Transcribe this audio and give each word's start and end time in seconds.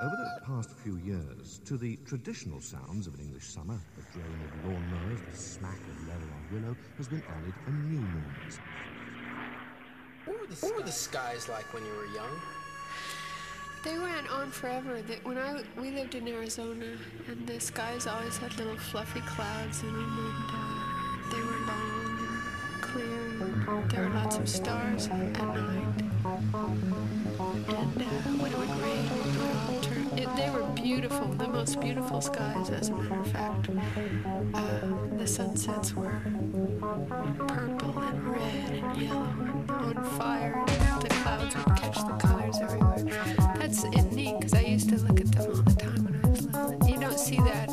Over 0.00 0.14
the 0.14 0.40
past 0.46 0.70
few 0.78 0.96
years, 0.98 1.60
to 1.64 1.76
the 1.76 1.96
traditional 2.06 2.60
sounds 2.60 3.08
of 3.08 3.14
an 3.14 3.20
English 3.20 3.46
summer, 3.46 3.76
the 3.96 4.02
drone 4.12 4.40
of 4.44 4.70
lawnmowers, 4.70 5.28
the 5.28 5.36
smack 5.36 5.74
of 5.74 6.06
leather 6.06 6.22
on 6.22 6.46
willow, 6.52 6.76
has 6.98 7.08
been 7.08 7.20
added 7.28 7.52
a 7.66 7.70
new 7.72 7.98
noise. 7.98 8.60
What 10.24 10.40
were, 10.40 10.46
the, 10.46 10.54
what 10.66 10.76
were 10.76 10.82
the 10.84 10.92
skies 10.92 11.48
like 11.48 11.74
when 11.74 11.84
you 11.84 11.90
were 11.90 12.06
young? 12.14 12.30
They 13.82 13.98
went 13.98 14.30
on 14.30 14.52
forever. 14.52 15.02
They, 15.02 15.16
when 15.24 15.36
I 15.36 15.64
we 15.76 15.90
lived 15.90 16.14
in 16.14 16.28
Arizona, 16.28 16.96
and 17.26 17.44
the 17.44 17.58
skies 17.58 18.06
always 18.06 18.36
had 18.36 18.56
little 18.56 18.76
fluffy 18.76 19.20
clouds 19.22 19.82
in 19.82 19.92
them, 19.92 19.98
and 19.98 20.44
uh, 20.54 21.34
they 21.34 21.42
were 21.42 21.58
long 21.66 22.18
and 22.20 22.82
clear. 22.82 23.18
And 23.68 23.90
there 23.90 24.08
were 24.08 24.14
lots 24.14 24.36
of 24.36 24.48
stars 24.48 25.08
at 25.08 25.32
night. 25.42 26.02
And 27.68 28.02
uh, 28.02 28.04
when 28.38 28.52
it 28.52 28.58
would 28.58 28.70
rain, 28.80 29.27
beautiful, 30.88 31.26
the 31.34 31.46
most 31.46 31.78
beautiful 31.82 32.18
skies, 32.18 32.70
as 32.70 32.88
a 32.88 32.94
matter 32.94 33.20
of 33.20 33.30
fact. 33.30 33.68
Uh, 34.54 35.16
the 35.18 35.26
sunsets 35.26 35.94
were 35.94 36.18
purple 37.46 37.98
and 37.98 38.26
red 38.26 38.70
and 38.70 38.96
yellow 38.96 39.34
and 39.38 39.70
on 39.70 40.04
fire. 40.18 40.64
And 40.66 41.02
the 41.02 41.08
clouds 41.10 41.54
would 41.56 41.76
catch 41.76 41.96
the 41.96 42.16
colors 42.26 42.56
everywhere. 42.62 43.04
That's 43.58 43.84
neat 43.84 44.36
because 44.38 44.54
I 44.54 44.62
used 44.62 44.88
to 44.88 44.96
look 44.96 45.20
at 45.20 45.30
them 45.30 45.50
all 45.50 45.62
the 45.62 45.74
time 45.74 46.04
when 46.04 46.20
I 46.24 46.28
was 46.30 46.46
little. 46.46 46.88
You 46.88 46.98
don't 46.98 47.20
see 47.20 47.36
that. 47.36 47.67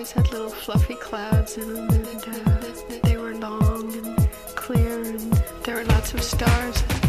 Always 0.00 0.12
had 0.12 0.32
little 0.32 0.48
fluffy 0.48 0.94
clouds 0.94 1.58
in 1.58 1.74
them, 1.74 1.90
and 1.90 2.24
uh, 2.26 3.00
they 3.02 3.18
were 3.18 3.34
long 3.34 3.92
and 3.92 4.30
clear, 4.54 5.02
and 5.02 5.30
there 5.62 5.76
were 5.76 5.84
lots 5.84 6.14
of 6.14 6.22
stars 6.22 6.99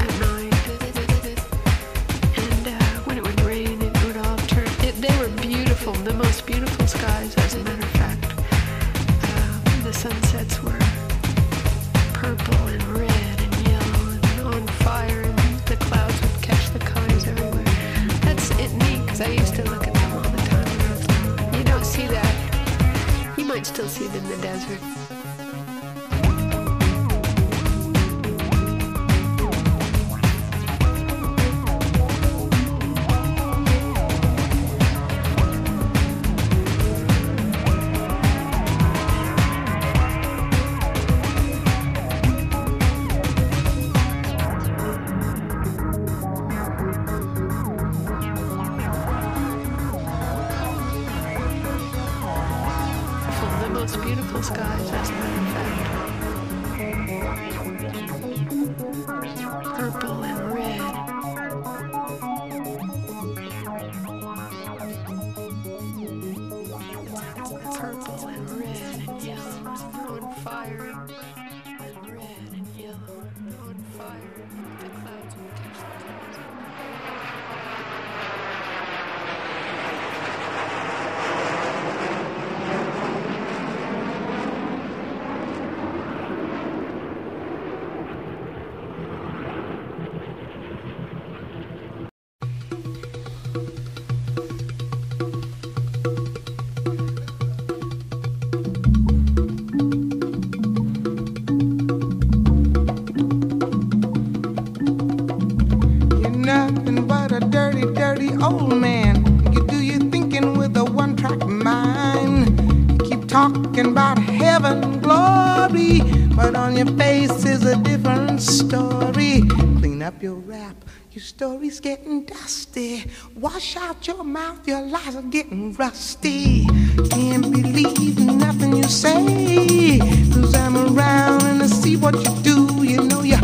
old 108.52 108.78
man. 108.78 109.16
You 109.54 109.66
do 109.68 109.82
your 109.82 110.00
thinking 110.12 110.58
with 110.58 110.76
a 110.78 110.84
one 110.84 111.16
track 111.16 111.46
mind. 111.48 112.60
You 112.92 112.98
keep 113.10 113.28
talking 113.28 113.88
about 113.88 114.18
heaven, 114.20 115.00
glory, 115.00 116.02
but 116.36 116.56
on 116.56 116.76
your 116.76 116.92
face 116.98 117.46
is 117.46 117.66
a 117.66 117.76
different 117.78 118.42
story. 118.42 119.42
Clean 119.80 120.02
up 120.02 120.22
your 120.22 120.36
rap. 120.36 120.76
Your 121.12 121.24
story's 121.24 121.80
getting 121.80 122.24
dusty. 122.24 123.06
Wash 123.36 123.76
out 123.76 124.08
your 124.08 124.24
mouth, 124.24 124.66
your 124.68 124.82
lies 124.82 125.16
are 125.16 125.30
getting 125.38 125.74
rusty. 125.74 126.66
Can't 127.10 127.52
believe 127.52 128.18
nothing 128.20 128.76
you 128.78 128.84
say. 128.84 130.00
Cause 130.34 130.56
I'm 130.56 130.78
around 130.78 131.44
and 131.44 131.64
I 131.64 131.68
see 131.68 131.98
what 131.98 132.16
you 132.16 132.34
do. 132.44 132.84
You 132.84 133.04
know 133.04 133.24
you're 133.24 133.40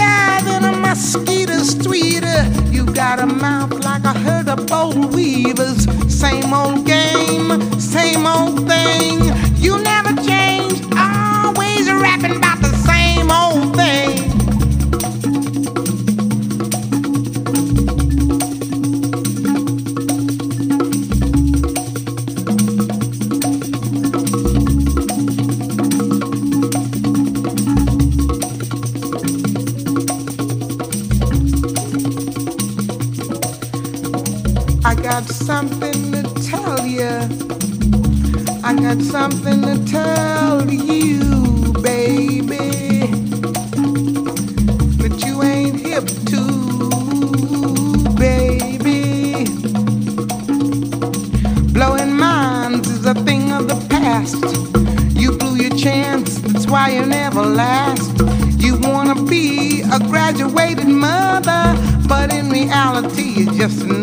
eyes 0.00 0.46
and 0.46 0.64
a 0.66 0.72
mosquito 0.72 1.49
sweet. 1.82 2.24
You 2.70 2.86
got 2.86 3.20
a 3.20 3.26
mouth 3.26 3.72
like 3.84 4.04
a 4.04 4.18
herd 4.18 4.48
of 4.48 4.70
old 4.72 5.14
weavers. 5.14 5.86
Same 6.12 6.52
old 6.52 6.86
game, 6.86 7.60
same 7.80 8.26
old 8.26 8.68
thing. 8.68 9.49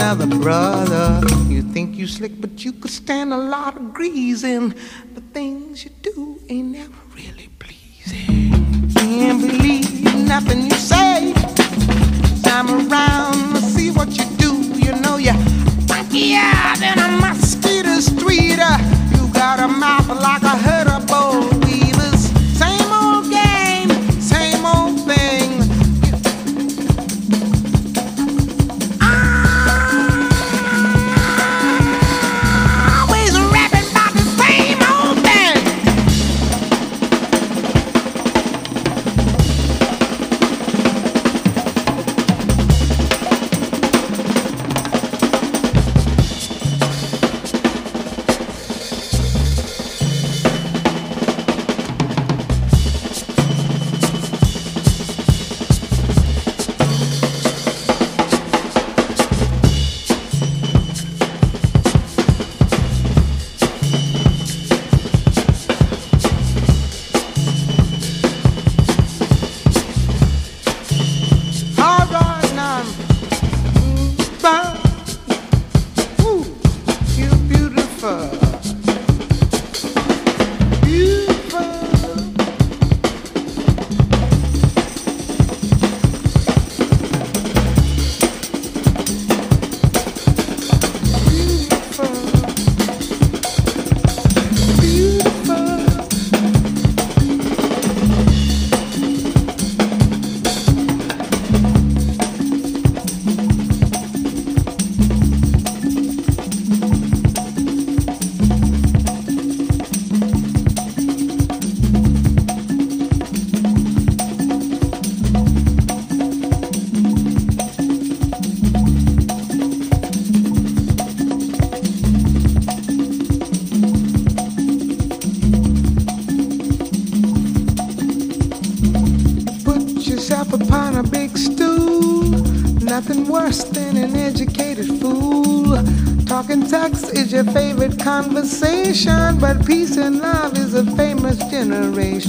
another 0.08 0.40
brother. 0.40 1.22
You 1.50 1.62
think 1.62 1.98
you 1.98 2.08
slick, 2.08 2.40
but 2.40 2.64
you 2.64 2.72
could 2.72 2.92
stand 2.92 3.34
a 3.34 3.38
lot 3.38 3.76
of 3.76 3.94
greasing. 3.94 4.70
The 5.14 5.20
things 5.34 5.84
you 5.84 5.92
do 6.02 6.40
ain't 6.48 6.70
never 6.70 7.02
really 7.14 7.50
pleasing. 7.60 8.94
Can't 8.94 9.42
believe 9.42 10.16
nothing 10.16 10.64
you 10.64 10.78
say. 10.92 11.34
I'm 12.46 12.70
around, 12.70 13.56
to 13.56 13.62
see 13.62 13.92
what 13.92 14.18
you 14.18 14.24
do. 14.38 14.52
You 14.80 14.96
know 15.02 15.18
you're 15.18 15.34
funkier 15.90 16.78
than 16.80 17.00
a 17.00 17.10
mosquito's 17.20 18.08
tweeter. 18.08 18.76
You 19.12 19.28
got 19.34 19.60
a 19.60 19.68
mouth 19.68 20.08
like 20.08 20.44
a 20.44 20.56
herd. 20.58 20.77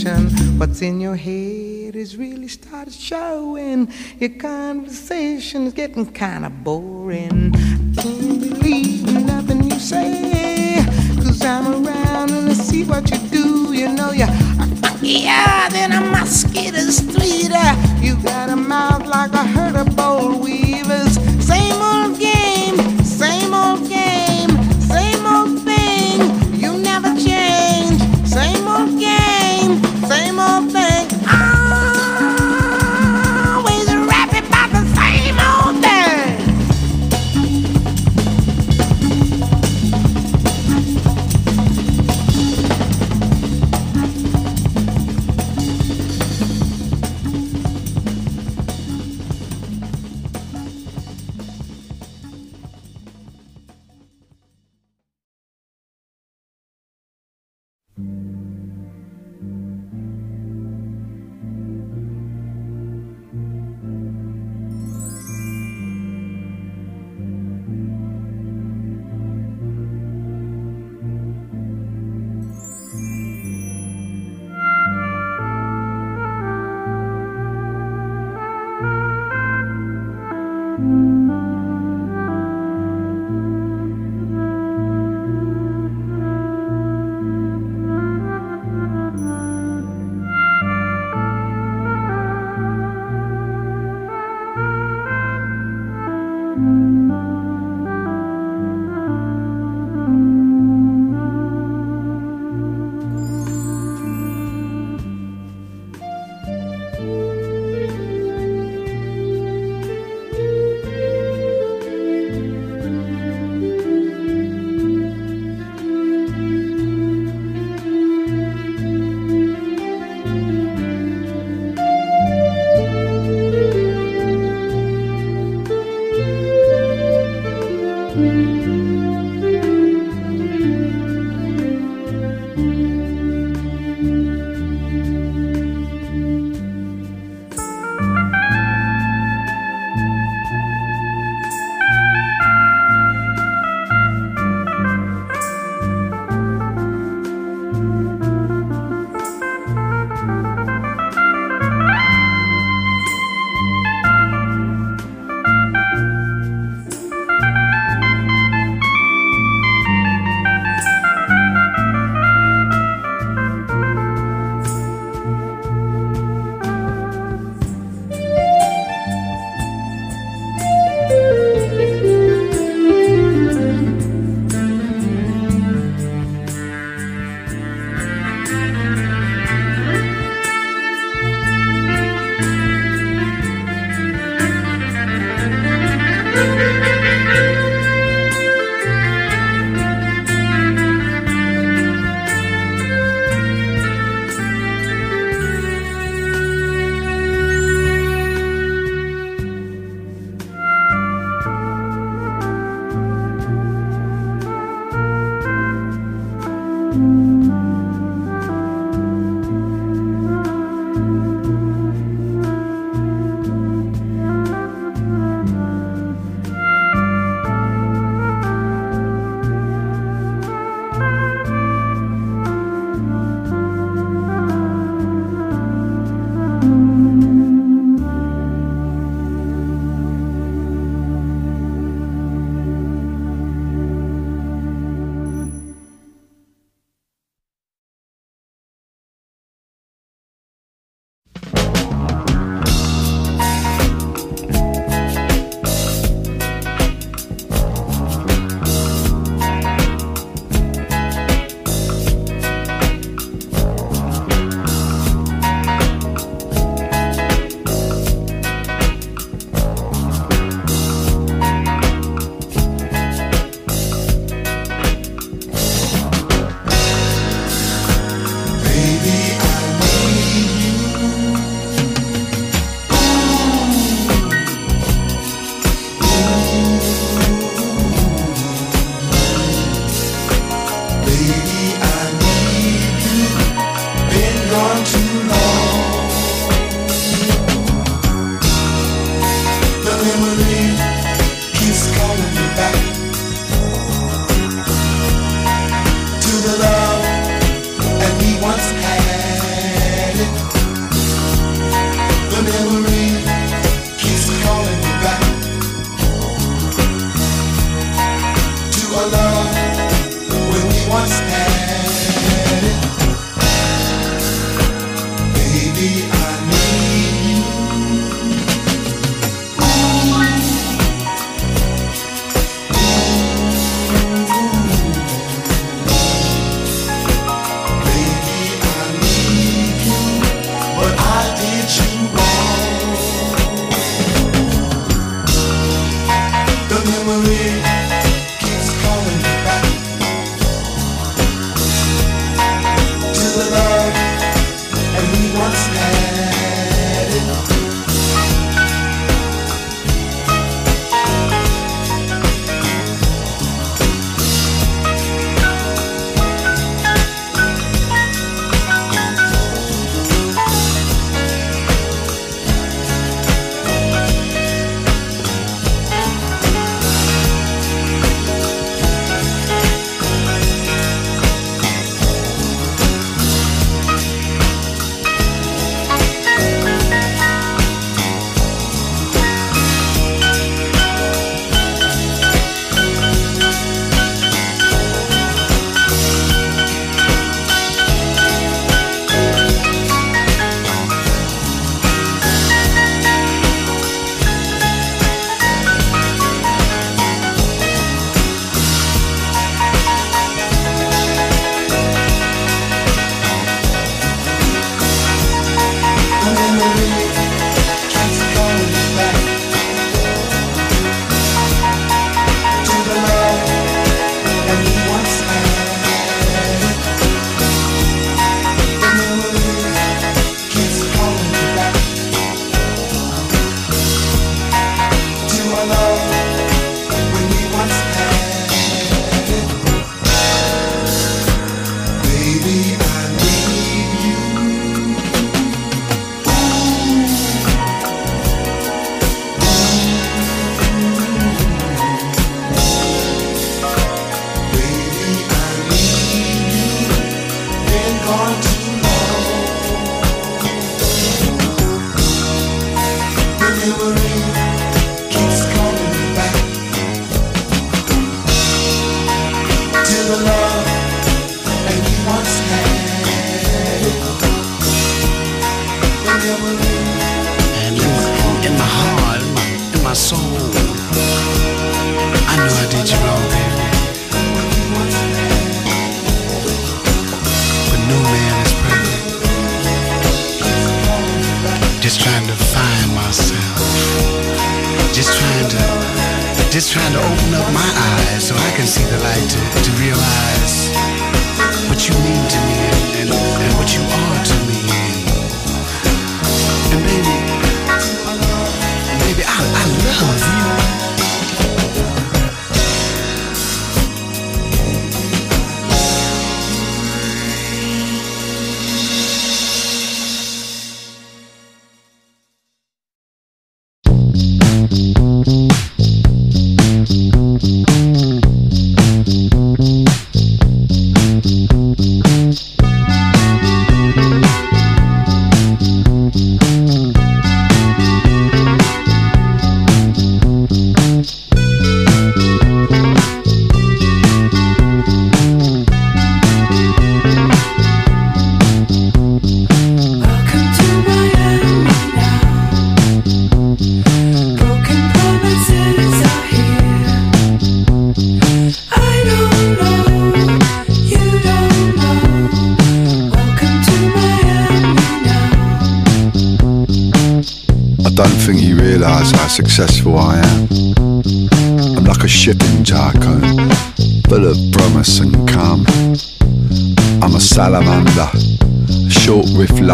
attention. 0.08 0.58
What's 0.58 0.82
in 0.82 1.00
your 1.00 1.16
head 1.16 1.96
is 1.96 2.16
really 2.16 2.48
started 2.48 2.92
showing. 2.94 3.92
Your 4.18 4.30
conversation 4.30 5.66
is 5.66 5.72
getting 5.72 6.10
kind 6.12 6.44
of 6.44 6.64
boring. 6.64 6.97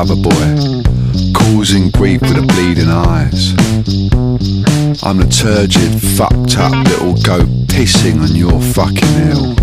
another 0.05 0.21
boy, 0.21 1.33
causing 1.33 1.91
grief 1.91 2.21
with 2.21 2.37
a 2.37 2.43
bleeding 2.43 2.91
eyes. 2.91 3.53
I'm 5.03 5.17
the 5.17 5.29
turgid, 5.29 5.99
fucked 6.17 6.59
up 6.59 6.73
little 6.89 7.15
goat 7.23 7.49
pissing 7.69 8.21
on 8.21 8.37
your 8.37 8.61
fucking 8.75 9.15
hill. 9.25 9.57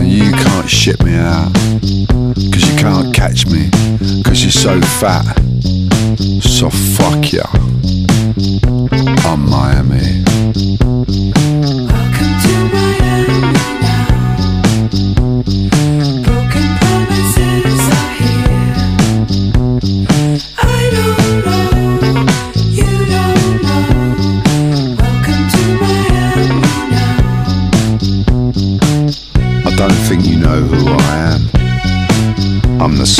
And 0.00 0.10
you 0.10 0.32
can't 0.32 0.68
shit 0.68 1.02
me 1.04 1.14
out, 1.14 1.52
cause 1.52 2.64
you 2.70 2.76
can't 2.78 3.14
catch 3.14 3.46
me, 3.46 3.70
cause 4.24 4.42
you're 4.42 4.50
so 4.50 4.80
fat. 4.80 5.36
So 6.40 6.70
fuck 6.70 7.32
ya. 7.32 7.44
I'm 9.28 9.48
Miami. 9.48 10.17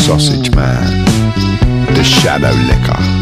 Sausage 0.03 0.51
Man, 0.55 1.05
the 1.95 2.03
Shadow 2.03 2.53
Licker. 2.67 3.18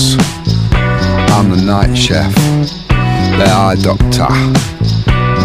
boss. 0.00 0.16
I'm 1.32 1.50
the 1.50 1.62
night 1.64 1.96
chef, 1.96 2.34
the 2.34 3.46
eye 3.46 3.76
doctor, 3.80 4.28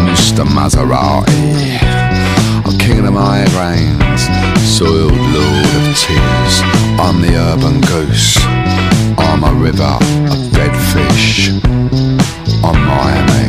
Mr. 0.07 0.45
Maserati. 0.45 1.79
I'm 2.65 2.77
king 2.77 2.99
of 2.99 3.05
the 3.05 3.11
migraines, 3.11 4.23
soiled 4.59 5.11
lord 5.11 5.75
of 5.79 5.95
tears. 5.97 6.61
I'm 6.99 7.21
the 7.21 7.35
urban 7.35 7.81
goose. 7.81 8.37
I'm 9.17 9.43
a 9.43 9.53
river, 9.53 9.97
a 10.01 10.49
dead 10.51 10.75
fish. 10.91 11.49
I'm 12.63 12.85
Miami. 12.85 13.44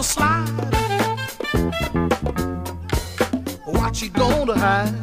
gonna 0.00 0.08
slide? 0.08 0.46
What 3.66 4.00
you 4.00 4.08
gonna 4.08 4.58
hide? 4.58 4.94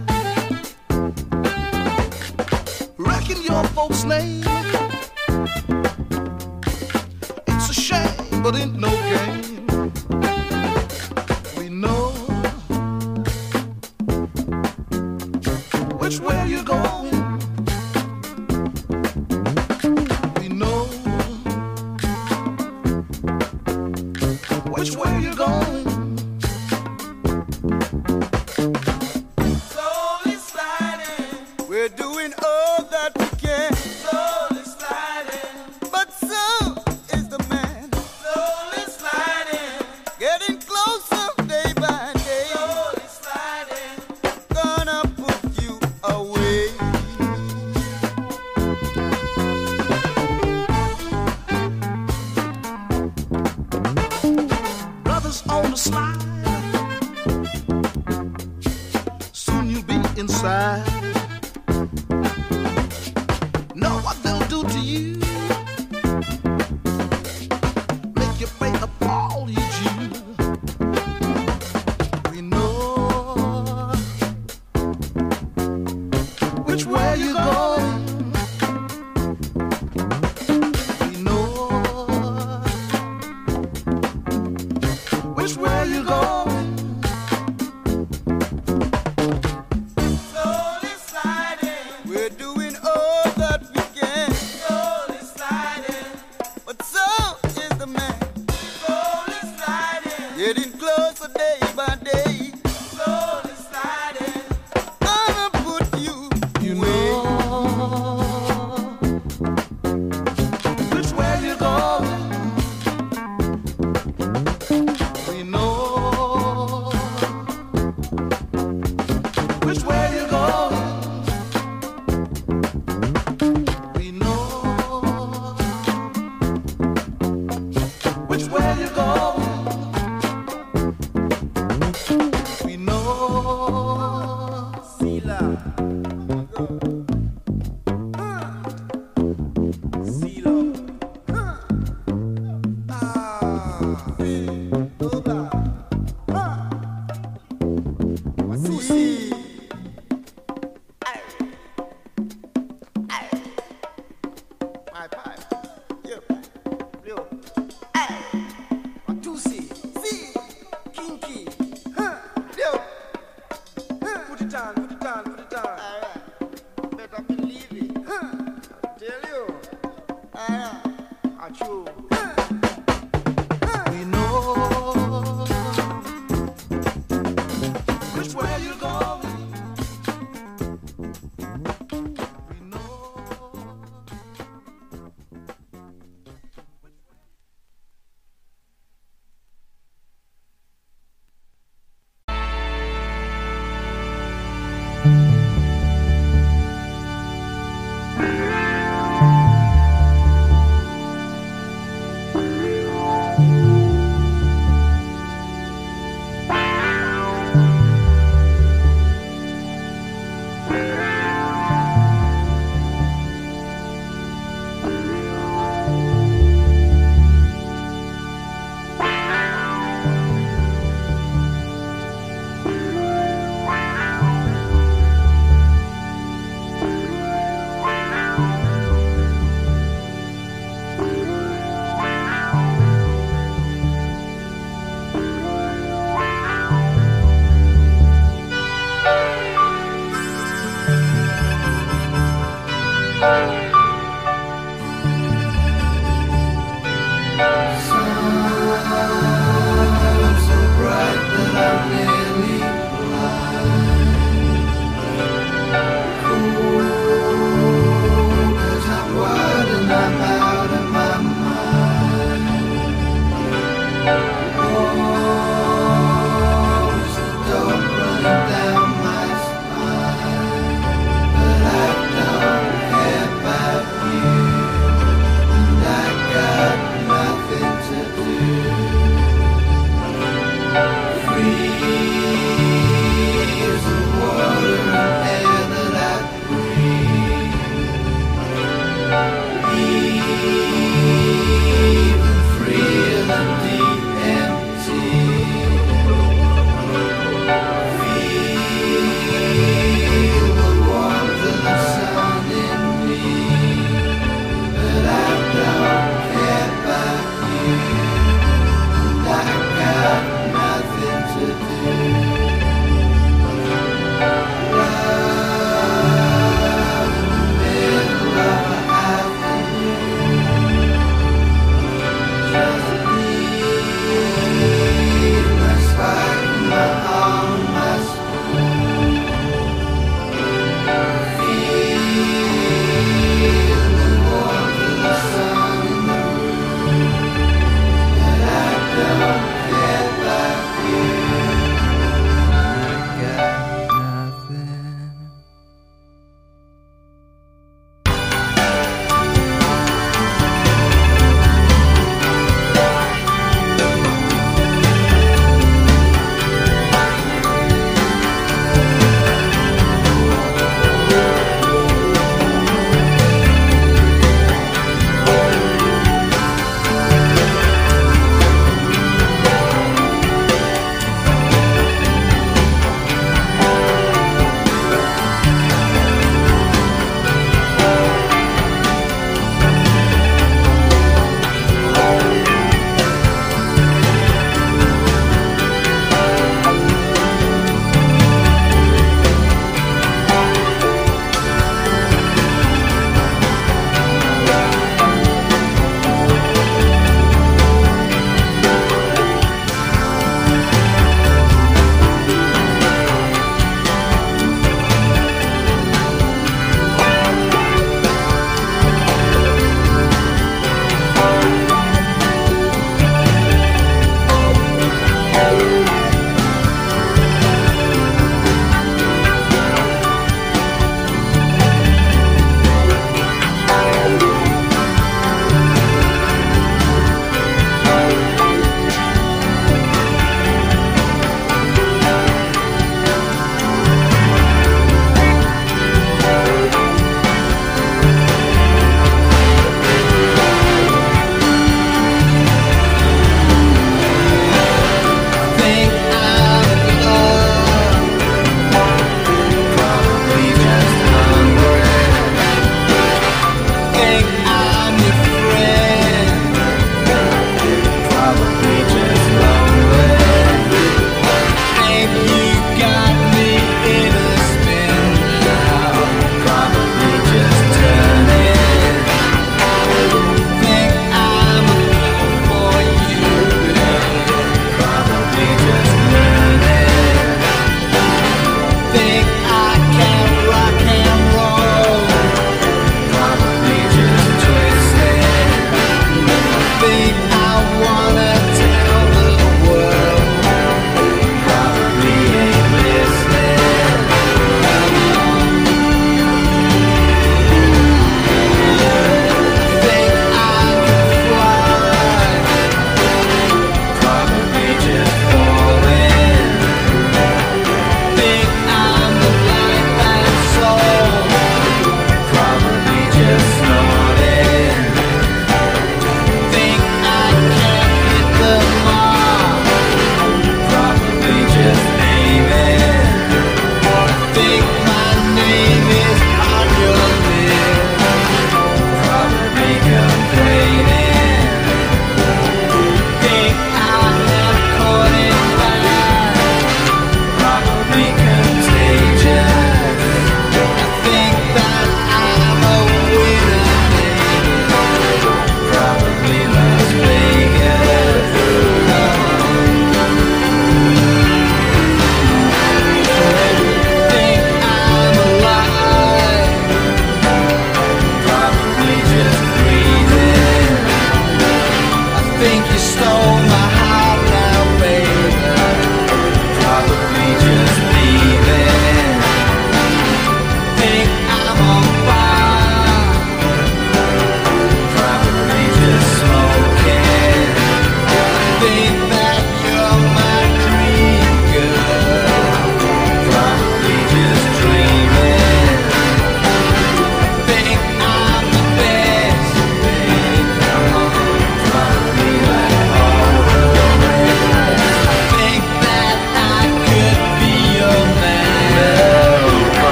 Reckon 2.97 3.43
your 3.43 3.63
folks' 3.75 4.03
name. 4.05 4.43
It's 7.47 7.69
a 7.69 7.73
shame, 7.73 8.41
but 8.41 8.55
ain't 8.55 8.79
no 8.79 8.89
game. 8.89 9.36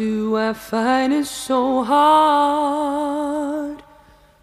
I 0.00 0.52
find 0.52 1.12
it 1.12 1.26
so 1.26 1.82
hard 1.82 3.82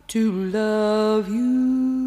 to 0.10 0.32
love 0.52 1.30
you? 1.30 2.04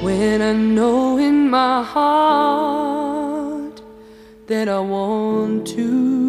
When 0.00 0.42
I 0.42 0.52
know 0.52 1.18
in 1.18 1.50
my 1.50 1.82
heart 1.82 3.82
that 4.46 4.68
I 4.68 4.78
want 4.78 5.66
to. 5.66 6.25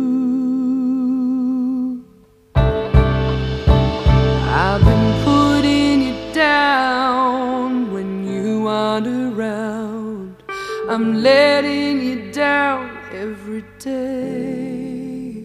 I'm 10.99 11.21
letting 11.21 12.01
you 12.01 12.31
down 12.31 12.97
every 13.11 13.63
day. 13.77 15.43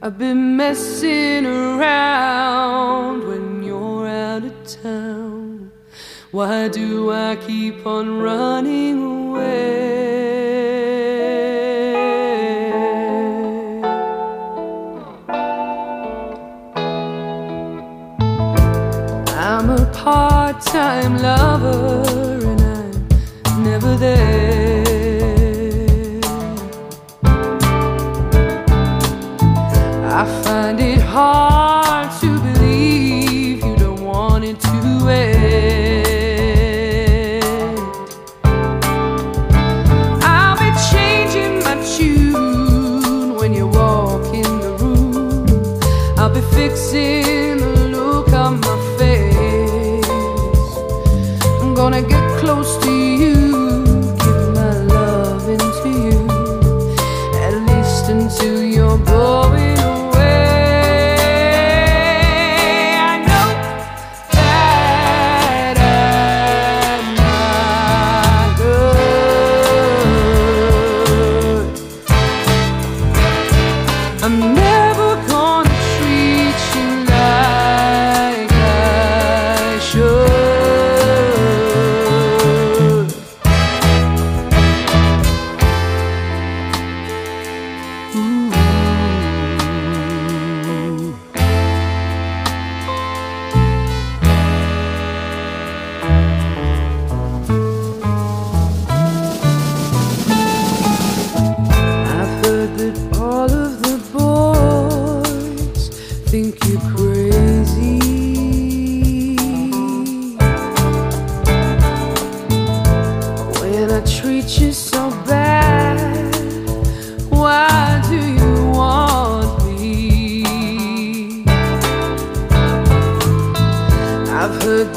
I've 0.00 0.16
been 0.16 0.56
messing 0.56 1.44
around 1.44 3.28
when 3.28 3.62
you're 3.62 4.08
out 4.08 4.44
of 4.44 4.54
town. 4.82 5.72
Why 6.30 6.68
do 6.68 7.12
I 7.12 7.36
keep 7.36 7.86
on 7.86 8.18
running 8.18 9.02
away? 9.02 10.22
I'm 19.36 19.68
a 19.68 19.84
part 19.92 20.62
time 20.62 21.18
lover 21.18 21.99
I 23.92 24.04
find 30.44 30.78
it 30.80 31.00
hard 31.00 32.08
to 32.20 32.38
believe 32.40 33.64
you 33.64 33.76
don't 33.76 34.02
want 34.02 34.44
it 34.44 34.60
to 34.60 35.08
end. 35.08 35.79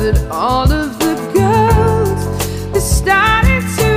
that 0.04 0.30
all 0.30 0.70
of 0.70 0.99
the 0.99 1.16
girls. 1.34 2.72
They 2.74 2.80
started 2.82 3.64
to 3.78 3.93